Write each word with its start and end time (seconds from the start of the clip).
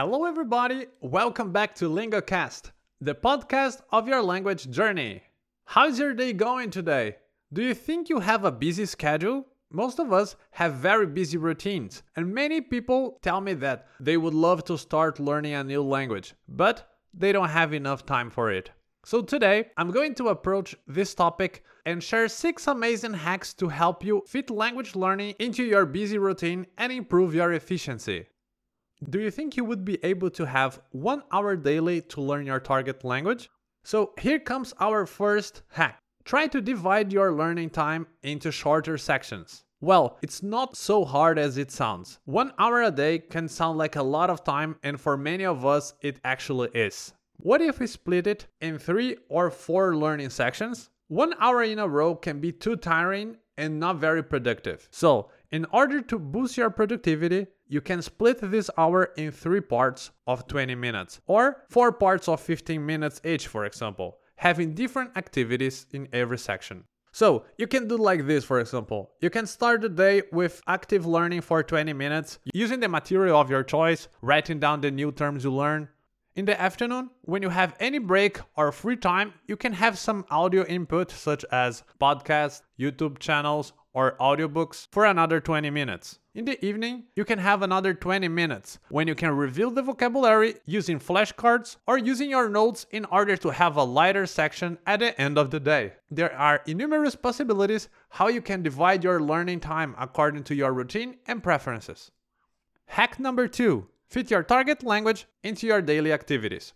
Hello, 0.00 0.26
everybody. 0.26 0.86
Welcome 1.00 1.50
back 1.50 1.74
to 1.74 1.90
LingoCast, 1.90 2.70
the 3.00 3.16
podcast 3.16 3.80
of 3.90 4.06
your 4.06 4.22
language 4.22 4.70
journey. 4.70 5.24
How's 5.64 5.98
your 5.98 6.14
day 6.14 6.32
going 6.32 6.70
today? 6.70 7.16
Do 7.52 7.64
you 7.64 7.74
think 7.74 8.08
you 8.08 8.20
have 8.20 8.44
a 8.44 8.52
busy 8.52 8.86
schedule? 8.86 9.48
Most 9.72 9.98
of 9.98 10.12
us 10.12 10.36
have 10.52 10.74
very 10.74 11.08
busy 11.08 11.36
routines, 11.36 12.04
and 12.14 12.32
many 12.32 12.60
people 12.60 13.18
tell 13.22 13.40
me 13.40 13.54
that 13.54 13.88
they 13.98 14.16
would 14.16 14.34
love 14.34 14.62
to 14.66 14.78
start 14.78 15.18
learning 15.18 15.54
a 15.54 15.64
new 15.64 15.82
language, 15.82 16.32
but 16.46 16.88
they 17.12 17.32
don't 17.32 17.48
have 17.48 17.74
enough 17.74 18.06
time 18.06 18.30
for 18.30 18.52
it. 18.52 18.70
So 19.04 19.20
today, 19.20 19.70
I'm 19.76 19.90
going 19.90 20.14
to 20.14 20.28
approach 20.28 20.76
this 20.86 21.12
topic 21.12 21.64
and 21.86 22.00
share 22.00 22.28
6 22.28 22.66
amazing 22.68 23.14
hacks 23.14 23.52
to 23.54 23.66
help 23.66 24.04
you 24.04 24.22
fit 24.28 24.48
language 24.48 24.94
learning 24.94 25.34
into 25.40 25.64
your 25.64 25.86
busy 25.86 26.18
routine 26.18 26.68
and 26.76 26.92
improve 26.92 27.34
your 27.34 27.52
efficiency. 27.52 28.26
Do 29.04 29.20
you 29.20 29.30
think 29.30 29.56
you 29.56 29.64
would 29.64 29.84
be 29.84 29.98
able 30.02 30.30
to 30.30 30.44
have 30.44 30.80
1 30.90 31.22
hour 31.30 31.54
daily 31.54 32.00
to 32.02 32.20
learn 32.20 32.46
your 32.46 32.58
target 32.58 33.04
language? 33.04 33.48
So 33.84 34.12
here 34.18 34.40
comes 34.40 34.74
our 34.80 35.06
first 35.06 35.62
hack. 35.68 36.00
Try 36.24 36.48
to 36.48 36.60
divide 36.60 37.12
your 37.12 37.32
learning 37.32 37.70
time 37.70 38.08
into 38.22 38.50
shorter 38.50 38.98
sections. 38.98 39.64
Well, 39.80 40.18
it's 40.20 40.42
not 40.42 40.76
so 40.76 41.04
hard 41.04 41.38
as 41.38 41.56
it 41.56 41.70
sounds. 41.70 42.18
One 42.24 42.52
hour 42.58 42.82
a 42.82 42.90
day 42.90 43.20
can 43.20 43.46
sound 43.48 43.78
like 43.78 43.94
a 43.94 44.02
lot 44.02 44.30
of 44.30 44.42
time, 44.42 44.76
and 44.82 45.00
for 45.00 45.16
many 45.16 45.44
of 45.44 45.64
us, 45.64 45.94
it 46.02 46.18
actually 46.24 46.70
is. 46.74 47.12
What 47.36 47.60
if 47.60 47.78
we 47.78 47.86
split 47.86 48.26
it 48.26 48.48
in 48.60 48.78
three 48.78 49.16
or 49.28 49.48
four 49.48 49.96
learning 49.96 50.30
sections? 50.30 50.90
One 51.06 51.34
hour 51.38 51.62
in 51.62 51.78
a 51.78 51.86
row 51.86 52.16
can 52.16 52.40
be 52.40 52.50
too 52.50 52.74
tiring 52.74 53.36
and 53.56 53.78
not 53.78 53.96
very 53.96 54.24
productive. 54.24 54.88
So, 54.90 55.30
in 55.50 55.66
order 55.72 56.00
to 56.02 56.18
boost 56.18 56.56
your 56.56 56.70
productivity, 56.70 57.46
you 57.68 57.80
can 57.80 58.02
split 58.02 58.38
this 58.42 58.70
hour 58.76 59.04
in 59.16 59.30
three 59.30 59.60
parts 59.60 60.10
of 60.26 60.46
20 60.46 60.74
minutes 60.74 61.20
or 61.26 61.64
four 61.70 61.92
parts 61.92 62.28
of 62.28 62.40
15 62.40 62.84
minutes 62.84 63.20
each, 63.24 63.46
for 63.46 63.64
example, 63.64 64.18
having 64.36 64.74
different 64.74 65.16
activities 65.16 65.86
in 65.92 66.08
every 66.12 66.38
section. 66.38 66.84
So, 67.12 67.44
you 67.56 67.66
can 67.66 67.88
do 67.88 67.96
like 67.96 68.26
this, 68.26 68.44
for 68.44 68.60
example. 68.60 69.10
You 69.20 69.30
can 69.30 69.46
start 69.46 69.80
the 69.80 69.88
day 69.88 70.22
with 70.30 70.62
active 70.68 71.06
learning 71.06 71.40
for 71.40 71.62
20 71.62 71.92
minutes, 71.94 72.38
using 72.52 72.80
the 72.80 72.88
material 72.88 73.40
of 73.40 73.50
your 73.50 73.64
choice, 73.64 74.08
writing 74.20 74.60
down 74.60 74.82
the 74.82 74.90
new 74.90 75.10
terms 75.10 75.42
you 75.42 75.52
learn, 75.52 75.88
in 76.38 76.44
the 76.44 76.60
afternoon, 76.60 77.10
when 77.22 77.42
you 77.42 77.48
have 77.48 77.74
any 77.80 77.98
break 77.98 78.38
or 78.54 78.70
free 78.70 78.94
time, 78.94 79.34
you 79.48 79.56
can 79.56 79.72
have 79.72 79.98
some 79.98 80.24
audio 80.30 80.64
input 80.66 81.10
such 81.10 81.44
as 81.50 81.82
podcasts, 82.00 82.62
YouTube 82.78 83.18
channels, 83.18 83.72
or 83.92 84.16
audiobooks 84.20 84.86
for 84.92 85.04
another 85.04 85.40
20 85.40 85.68
minutes. 85.70 86.20
In 86.36 86.44
the 86.44 86.64
evening, 86.64 87.06
you 87.16 87.24
can 87.24 87.40
have 87.40 87.62
another 87.62 87.92
20 87.92 88.28
minutes 88.28 88.78
when 88.88 89.08
you 89.08 89.16
can 89.16 89.32
review 89.32 89.72
the 89.72 89.82
vocabulary 89.82 90.54
using 90.64 91.00
flashcards 91.00 91.74
or 91.88 91.98
using 91.98 92.30
your 92.30 92.48
notes 92.48 92.86
in 92.92 93.04
order 93.06 93.36
to 93.36 93.48
have 93.48 93.76
a 93.76 93.82
lighter 93.82 94.24
section 94.24 94.78
at 94.86 95.00
the 95.00 95.20
end 95.20 95.38
of 95.38 95.50
the 95.50 95.58
day. 95.58 95.94
There 96.08 96.32
are 96.32 96.62
innumerous 96.66 97.16
possibilities 97.16 97.88
how 98.10 98.28
you 98.28 98.42
can 98.42 98.62
divide 98.62 99.02
your 99.02 99.20
learning 99.20 99.58
time 99.58 99.96
according 99.98 100.44
to 100.44 100.54
your 100.54 100.72
routine 100.72 101.16
and 101.26 101.42
preferences. 101.42 102.12
Hack 102.86 103.18
number 103.18 103.48
2 103.48 103.88
Fit 104.08 104.30
your 104.30 104.42
target 104.42 104.82
language 104.82 105.26
into 105.44 105.66
your 105.66 105.82
daily 105.82 106.14
activities. 106.14 106.72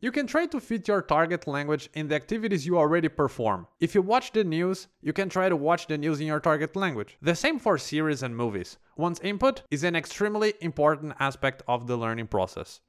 You 0.00 0.12
can 0.12 0.26
try 0.26 0.44
to 0.44 0.60
fit 0.60 0.86
your 0.86 1.00
target 1.00 1.46
language 1.46 1.88
in 1.94 2.08
the 2.08 2.14
activities 2.14 2.66
you 2.66 2.76
already 2.76 3.08
perform. 3.08 3.66
If 3.80 3.94
you 3.94 4.02
watch 4.02 4.32
the 4.32 4.44
news, 4.44 4.88
you 5.00 5.14
can 5.14 5.30
try 5.30 5.48
to 5.48 5.56
watch 5.56 5.86
the 5.86 5.96
news 5.96 6.20
in 6.20 6.26
your 6.26 6.40
target 6.40 6.76
language. 6.76 7.16
The 7.22 7.34
same 7.34 7.58
for 7.58 7.78
series 7.78 8.22
and 8.22 8.36
movies. 8.36 8.76
One's 8.98 9.18
input 9.20 9.62
is 9.70 9.82
an 9.82 9.96
extremely 9.96 10.52
important 10.60 11.14
aspect 11.20 11.62
of 11.66 11.86
the 11.86 11.96
learning 11.96 12.26
process. 12.26 12.82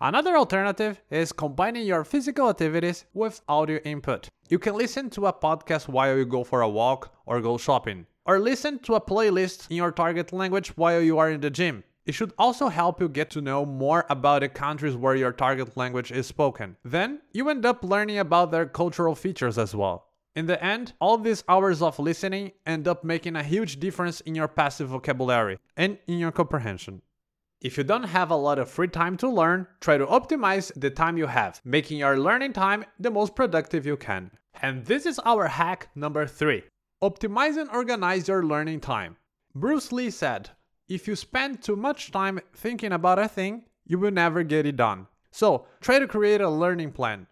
Another 0.00 0.34
alternative 0.34 1.02
is 1.10 1.30
combining 1.30 1.86
your 1.86 2.04
physical 2.04 2.48
activities 2.48 3.04
with 3.12 3.42
audio 3.48 3.80
input. 3.84 4.30
You 4.48 4.58
can 4.58 4.76
listen 4.76 5.10
to 5.10 5.26
a 5.26 5.32
podcast 5.34 5.88
while 5.88 6.16
you 6.16 6.24
go 6.24 6.42
for 6.42 6.62
a 6.62 6.68
walk 6.70 7.14
or 7.26 7.42
go 7.42 7.58
shopping, 7.58 8.06
or 8.24 8.40
listen 8.40 8.78
to 8.78 8.94
a 8.94 9.00
playlist 9.00 9.70
in 9.70 9.76
your 9.76 9.92
target 9.92 10.32
language 10.32 10.68
while 10.78 11.02
you 11.02 11.18
are 11.18 11.30
in 11.30 11.42
the 11.42 11.50
gym. 11.50 11.84
It 12.04 12.12
should 12.12 12.32
also 12.36 12.68
help 12.68 13.00
you 13.00 13.08
get 13.08 13.30
to 13.30 13.40
know 13.40 13.64
more 13.64 14.04
about 14.10 14.40
the 14.40 14.48
countries 14.48 14.96
where 14.96 15.14
your 15.14 15.32
target 15.32 15.76
language 15.76 16.10
is 16.10 16.26
spoken. 16.26 16.76
Then, 16.84 17.20
you 17.32 17.48
end 17.48 17.64
up 17.64 17.84
learning 17.84 18.18
about 18.18 18.50
their 18.50 18.66
cultural 18.66 19.14
features 19.14 19.56
as 19.56 19.74
well. 19.74 20.08
In 20.34 20.46
the 20.46 20.62
end, 20.64 20.94
all 21.00 21.18
these 21.18 21.44
hours 21.48 21.80
of 21.82 21.98
listening 21.98 22.52
end 22.66 22.88
up 22.88 23.04
making 23.04 23.36
a 23.36 23.42
huge 23.42 23.78
difference 23.78 24.20
in 24.22 24.34
your 24.34 24.48
passive 24.48 24.88
vocabulary 24.88 25.58
and 25.76 25.98
in 26.06 26.18
your 26.18 26.32
comprehension. 26.32 27.02
If 27.60 27.78
you 27.78 27.84
don't 27.84 28.02
have 28.04 28.32
a 28.32 28.36
lot 28.36 28.58
of 28.58 28.68
free 28.68 28.88
time 28.88 29.16
to 29.18 29.28
learn, 29.28 29.68
try 29.80 29.96
to 29.96 30.06
optimize 30.06 30.72
the 30.74 30.90
time 30.90 31.16
you 31.16 31.26
have, 31.26 31.60
making 31.64 31.98
your 31.98 32.18
learning 32.18 32.54
time 32.54 32.84
the 32.98 33.10
most 33.10 33.36
productive 33.36 33.86
you 33.86 33.96
can. 33.96 34.32
And 34.60 34.84
this 34.86 35.06
is 35.06 35.20
our 35.24 35.46
hack 35.46 35.88
number 35.94 36.26
3. 36.26 36.64
Optimize 37.00 37.56
and 37.56 37.70
organize 37.70 38.26
your 38.26 38.44
learning 38.44 38.80
time. 38.80 39.16
Bruce 39.54 39.92
Lee 39.92 40.10
said, 40.10 40.50
if 40.88 41.08
you 41.08 41.16
spend 41.16 41.62
too 41.62 41.76
much 41.76 42.10
time 42.10 42.40
thinking 42.54 42.92
about 42.92 43.18
a 43.18 43.28
thing, 43.28 43.64
you 43.84 43.98
will 43.98 44.10
never 44.10 44.42
get 44.42 44.66
it 44.66 44.76
done. 44.76 45.06
So, 45.30 45.66
try 45.80 45.98
to 45.98 46.06
create 46.06 46.40
a 46.40 46.48
learning 46.50 46.92
plan. 46.92 47.26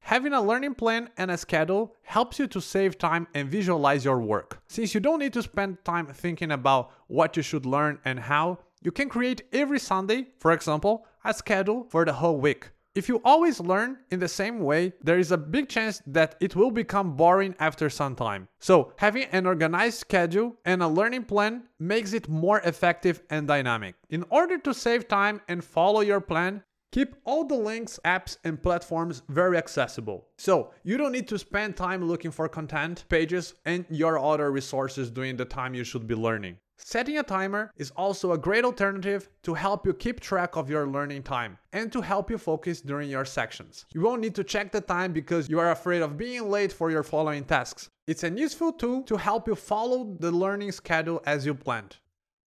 Having 0.00 0.34
a 0.34 0.40
learning 0.40 0.74
plan 0.74 1.10
and 1.16 1.30
a 1.30 1.36
schedule 1.36 1.94
helps 2.02 2.38
you 2.38 2.46
to 2.48 2.60
save 2.60 2.96
time 2.96 3.26
and 3.34 3.50
visualize 3.50 4.04
your 4.04 4.20
work. 4.20 4.62
Since 4.68 4.94
you 4.94 5.00
don't 5.00 5.18
need 5.18 5.32
to 5.32 5.42
spend 5.42 5.84
time 5.84 6.06
thinking 6.06 6.52
about 6.52 6.92
what 7.08 7.36
you 7.36 7.42
should 7.42 7.66
learn 7.66 7.98
and 8.04 8.20
how, 8.20 8.58
you 8.82 8.92
can 8.92 9.08
create 9.08 9.42
every 9.52 9.80
Sunday, 9.80 10.28
for 10.38 10.52
example, 10.52 11.06
a 11.24 11.34
schedule 11.34 11.86
for 11.90 12.04
the 12.04 12.12
whole 12.12 12.38
week. 12.38 12.70
If 12.96 13.10
you 13.10 13.20
always 13.26 13.60
learn 13.60 13.98
in 14.10 14.20
the 14.20 14.26
same 14.26 14.58
way, 14.58 14.94
there 15.02 15.18
is 15.18 15.30
a 15.30 15.36
big 15.36 15.68
chance 15.68 16.00
that 16.06 16.34
it 16.40 16.56
will 16.56 16.70
become 16.70 17.14
boring 17.14 17.54
after 17.58 17.90
some 17.90 18.16
time. 18.16 18.48
So, 18.58 18.94
having 18.96 19.24
an 19.32 19.44
organized 19.44 19.98
schedule 19.98 20.56
and 20.64 20.82
a 20.82 20.88
learning 20.88 21.24
plan 21.24 21.64
makes 21.78 22.14
it 22.14 22.26
more 22.26 22.60
effective 22.60 23.20
and 23.28 23.46
dynamic. 23.46 23.96
In 24.08 24.24
order 24.30 24.56
to 24.56 24.72
save 24.72 25.08
time 25.08 25.42
and 25.46 25.62
follow 25.62 26.00
your 26.00 26.22
plan, 26.22 26.62
Keep 26.92 27.16
all 27.24 27.44
the 27.44 27.54
links, 27.54 28.00
apps, 28.06 28.38
and 28.42 28.62
platforms 28.62 29.20
very 29.28 29.58
accessible. 29.58 30.28
So 30.38 30.70
you 30.82 30.96
don't 30.96 31.12
need 31.12 31.28
to 31.28 31.38
spend 31.38 31.76
time 31.76 32.02
looking 32.02 32.30
for 32.30 32.48
content, 32.48 33.04
pages, 33.10 33.52
and 33.66 33.84
your 33.90 34.18
other 34.18 34.50
resources 34.50 35.10
during 35.10 35.36
the 35.36 35.44
time 35.44 35.74
you 35.74 35.84
should 35.84 36.06
be 36.06 36.14
learning. 36.14 36.56
Setting 36.78 37.18
a 37.18 37.22
timer 37.22 37.72
is 37.76 37.90
also 37.92 38.32
a 38.32 38.38
great 38.38 38.64
alternative 38.64 39.28
to 39.42 39.54
help 39.54 39.86
you 39.86 39.92
keep 39.92 40.20
track 40.20 40.56
of 40.56 40.70
your 40.70 40.86
learning 40.86 41.22
time 41.22 41.58
and 41.72 41.90
to 41.90 42.00
help 42.00 42.30
you 42.30 42.38
focus 42.38 42.80
during 42.80 43.10
your 43.10 43.24
sections. 43.24 43.86
You 43.92 44.02
won't 44.02 44.20
need 44.20 44.34
to 44.36 44.44
check 44.44 44.72
the 44.72 44.80
time 44.80 45.12
because 45.12 45.48
you 45.48 45.58
are 45.58 45.72
afraid 45.72 46.02
of 46.02 46.16
being 46.16 46.48
late 46.48 46.72
for 46.72 46.90
your 46.90 47.02
following 47.02 47.44
tasks. 47.44 47.90
It's 48.06 48.24
a 48.24 48.30
useful 48.30 48.72
tool 48.72 49.02
to 49.04 49.16
help 49.16 49.48
you 49.48 49.54
follow 49.54 50.16
the 50.20 50.30
learning 50.30 50.72
schedule 50.72 51.22
as 51.26 51.44
you 51.44 51.54
planned. 51.54 51.96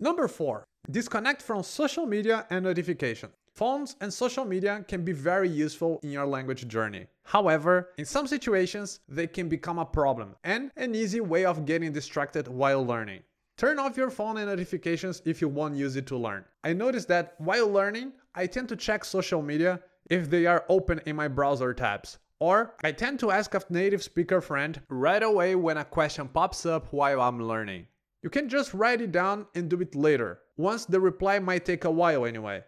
Number 0.00 0.26
4. 0.26 0.64
Disconnect 0.90 1.40
from 1.40 1.62
social 1.62 2.06
media 2.06 2.46
and 2.50 2.64
notification. 2.64 3.30
Phones 3.52 3.94
and 4.00 4.12
social 4.12 4.44
media 4.44 4.84
can 4.88 5.04
be 5.04 5.12
very 5.12 5.48
useful 5.48 6.00
in 6.02 6.10
your 6.10 6.26
language 6.26 6.66
journey. 6.66 7.06
However, 7.22 7.90
in 7.98 8.04
some 8.04 8.26
situations, 8.26 8.98
they 9.08 9.28
can 9.28 9.48
become 9.48 9.78
a 9.78 9.84
problem 9.84 10.34
and 10.42 10.72
an 10.76 10.94
easy 10.96 11.20
way 11.20 11.44
of 11.44 11.64
getting 11.64 11.92
distracted 11.92 12.48
while 12.48 12.84
learning. 12.84 13.22
Turn 13.56 13.78
off 13.78 13.96
your 13.96 14.10
phone 14.10 14.36
and 14.38 14.48
notifications 14.48 15.22
if 15.24 15.40
you 15.40 15.48
won't 15.48 15.76
use 15.76 15.94
it 15.94 16.06
to 16.08 16.16
learn. 16.16 16.44
I 16.64 16.72
noticed 16.72 17.06
that 17.08 17.34
while 17.38 17.68
learning, 17.68 18.12
I 18.34 18.46
tend 18.46 18.68
to 18.70 18.76
check 18.76 19.04
social 19.04 19.42
media 19.42 19.80
if 20.10 20.28
they 20.28 20.46
are 20.46 20.64
open 20.68 21.00
in 21.06 21.14
my 21.14 21.28
browser 21.28 21.72
tabs. 21.72 22.18
Or 22.40 22.74
I 22.82 22.90
tend 22.90 23.20
to 23.20 23.30
ask 23.30 23.54
a 23.54 23.62
native 23.70 24.02
speaker 24.02 24.40
friend 24.40 24.82
right 24.88 25.22
away 25.22 25.54
when 25.54 25.76
a 25.76 25.84
question 25.84 26.26
pops 26.26 26.66
up 26.66 26.92
while 26.92 27.20
I'm 27.20 27.40
learning. 27.40 27.86
You 28.22 28.30
can 28.30 28.48
just 28.48 28.74
write 28.74 29.00
it 29.00 29.12
down 29.12 29.46
and 29.54 29.70
do 29.70 29.80
it 29.80 29.94
later, 29.94 30.40
once 30.56 30.84
the 30.84 30.98
reply 30.98 31.38
might 31.38 31.64
take 31.64 31.84
a 31.84 31.90
while 31.90 32.26
anyway. 32.26 32.64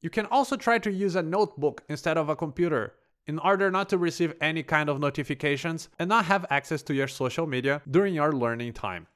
You 0.00 0.08
can 0.08 0.24
also 0.26 0.56
try 0.56 0.78
to 0.78 0.90
use 0.90 1.16
a 1.16 1.22
notebook 1.22 1.82
instead 1.90 2.16
of 2.16 2.30
a 2.30 2.36
computer 2.36 2.94
in 3.26 3.38
order 3.40 3.70
not 3.70 3.90
to 3.90 3.98
receive 3.98 4.32
any 4.40 4.62
kind 4.62 4.88
of 4.88 5.00
notifications 5.00 5.90
and 5.98 6.08
not 6.08 6.24
have 6.24 6.46
access 6.48 6.82
to 6.84 6.94
your 6.94 7.08
social 7.08 7.46
media 7.46 7.82
during 7.90 8.14
your 8.14 8.32
learning 8.32 8.72
time. 8.72 9.06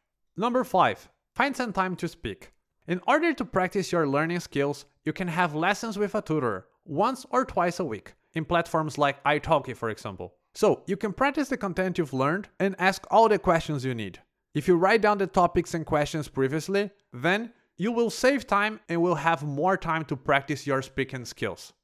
Number 0.41 0.65
5. 0.65 1.11
Find 1.35 1.55
some 1.55 1.71
time 1.71 1.97
to 1.97 2.09
speak. 2.09 2.53
In 2.89 3.03
order 3.07 3.35
to 3.35 3.45
practice 3.45 3.93
your 3.93 4.09
learning 4.09 4.41
skills, 4.41 4.87
you 5.05 5.13
can 5.13 5.29
have 5.29 5.55
lessons 5.55 5.99
with 5.99 6.15
a 6.15 6.23
tutor 6.23 6.65
once 6.87 7.27
or 7.29 7.45
twice 7.45 7.79
a 7.79 7.85
week 7.85 8.15
in 8.33 8.47
platforms 8.47 8.97
like 8.97 9.23
italki 9.25 9.77
for 9.77 9.91
example. 9.91 10.33
So, 10.55 10.83
you 10.87 10.97
can 10.97 11.13
practice 11.13 11.51
the 11.51 11.59
content 11.59 11.99
you've 11.99 12.15
learned 12.15 12.49
and 12.59 12.75
ask 12.79 13.07
all 13.11 13.29
the 13.29 13.39
questions 13.39 13.85
you 13.85 13.95
need. 13.95 14.19
If 14.55 14.67
you 14.67 14.77
write 14.77 15.03
down 15.03 15.19
the 15.19 15.27
topics 15.27 15.75
and 15.75 15.85
questions 15.85 16.27
previously, 16.27 16.89
then 17.13 17.53
you 17.77 17.93
will 17.93 18.09
save 18.09 18.47
time 18.47 18.81
and 18.89 19.03
will 19.03 19.17
have 19.17 19.43
more 19.43 19.77
time 19.77 20.07
to 20.07 20.17
practice 20.17 20.67
your 20.67 20.81
speaking 20.81 21.27
skills. 21.27 21.75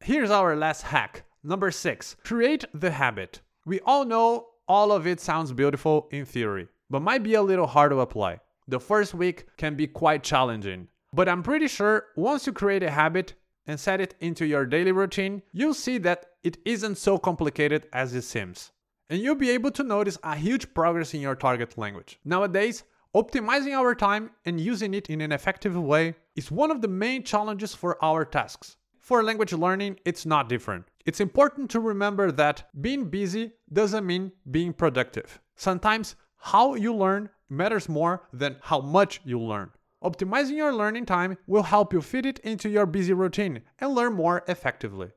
Here's 0.00 0.30
our 0.30 0.54
last 0.54 0.82
hack. 0.82 1.24
Number 1.42 1.70
6. 1.70 2.16
Create 2.24 2.66
the 2.74 2.90
habit. 2.90 3.40
We 3.64 3.80
all 3.86 4.04
know 4.04 4.48
all 4.68 4.92
of 4.92 5.06
it 5.06 5.18
sounds 5.18 5.50
beautiful 5.50 6.08
in 6.10 6.26
theory 6.26 6.68
but 6.90 7.02
might 7.02 7.22
be 7.22 7.34
a 7.34 7.42
little 7.42 7.66
hard 7.66 7.90
to 7.90 8.00
apply. 8.00 8.40
The 8.68 8.80
first 8.80 9.14
week 9.14 9.46
can 9.56 9.74
be 9.74 9.86
quite 9.86 10.22
challenging. 10.22 10.88
But 11.12 11.28
I'm 11.28 11.42
pretty 11.42 11.68
sure 11.68 12.06
once 12.16 12.46
you 12.46 12.52
create 12.52 12.82
a 12.82 12.90
habit 12.90 13.34
and 13.66 13.78
set 13.78 14.00
it 14.00 14.14
into 14.20 14.46
your 14.46 14.66
daily 14.66 14.92
routine, 14.92 15.42
you'll 15.52 15.74
see 15.74 15.98
that 15.98 16.26
it 16.42 16.58
isn't 16.64 16.96
so 16.96 17.18
complicated 17.18 17.86
as 17.92 18.14
it 18.14 18.22
seems. 18.22 18.72
And 19.08 19.20
you'll 19.20 19.34
be 19.34 19.50
able 19.50 19.70
to 19.72 19.82
notice 19.82 20.18
a 20.22 20.34
huge 20.34 20.72
progress 20.74 21.14
in 21.14 21.20
your 21.20 21.36
target 21.36 21.76
language. 21.78 22.18
Nowadays, 22.24 22.84
optimizing 23.14 23.74
our 23.74 23.94
time 23.94 24.30
and 24.44 24.60
using 24.60 24.94
it 24.94 25.08
in 25.08 25.20
an 25.20 25.32
effective 25.32 25.76
way 25.76 26.14
is 26.36 26.50
one 26.50 26.70
of 26.70 26.82
the 26.82 26.88
main 26.88 27.22
challenges 27.22 27.74
for 27.74 28.02
our 28.02 28.24
tasks. 28.24 28.76
For 28.98 29.22
language 29.22 29.52
learning, 29.52 30.00
it's 30.04 30.24
not 30.24 30.48
different. 30.48 30.86
It's 31.04 31.20
important 31.20 31.70
to 31.72 31.80
remember 31.80 32.32
that 32.32 32.64
being 32.80 33.10
busy 33.10 33.52
doesn't 33.72 34.06
mean 34.06 34.32
being 34.50 34.72
productive. 34.72 35.38
Sometimes 35.54 36.16
how 36.44 36.74
you 36.74 36.94
learn 36.94 37.30
matters 37.48 37.88
more 37.88 38.28
than 38.30 38.56
how 38.60 38.78
much 38.78 39.18
you 39.24 39.40
learn. 39.40 39.70
Optimizing 40.02 40.56
your 40.56 40.74
learning 40.74 41.06
time 41.06 41.38
will 41.46 41.62
help 41.62 41.94
you 41.94 42.02
fit 42.02 42.26
it 42.26 42.38
into 42.40 42.68
your 42.68 42.84
busy 42.84 43.14
routine 43.14 43.62
and 43.78 43.94
learn 43.94 44.12
more 44.12 44.44
effectively. 44.46 45.08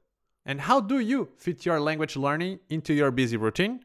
And 0.46 0.62
how 0.62 0.80
do 0.80 1.00
you 1.00 1.28
fit 1.36 1.66
your 1.66 1.82
language 1.82 2.16
learning 2.16 2.60
into 2.70 2.94
your 2.94 3.12
busy 3.12 3.36
routine? 3.36 3.82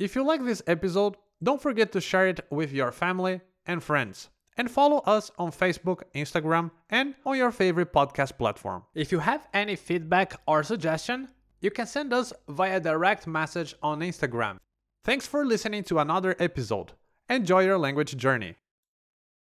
If 0.00 0.16
you 0.16 0.24
like 0.24 0.44
this 0.44 0.62
episode, 0.66 1.14
don't 1.40 1.62
forget 1.62 1.92
to 1.92 2.00
share 2.00 2.26
it 2.26 2.40
with 2.50 2.72
your 2.72 2.90
family 2.90 3.40
and 3.66 3.80
friends. 3.80 4.30
And 4.56 4.68
follow 4.68 4.98
us 5.06 5.30
on 5.38 5.52
Facebook, 5.52 6.02
Instagram, 6.12 6.72
and 6.90 7.14
on 7.24 7.36
your 7.36 7.52
favorite 7.52 7.92
podcast 7.92 8.36
platform. 8.36 8.82
If 8.94 9.12
you 9.12 9.20
have 9.20 9.46
any 9.54 9.76
feedback 9.76 10.40
or 10.48 10.64
suggestion, 10.64 11.28
you 11.60 11.70
can 11.70 11.86
send 11.86 12.12
us 12.12 12.32
via 12.48 12.80
direct 12.80 13.28
message 13.28 13.76
on 13.80 14.00
Instagram. 14.00 14.58
Thanks 15.04 15.26
for 15.26 15.44
listening 15.44 15.84
to 15.84 15.98
another 15.98 16.34
episode. 16.38 16.92
Enjoy 17.28 17.62
your 17.62 17.76
language 17.76 18.16
journey. 18.16 18.54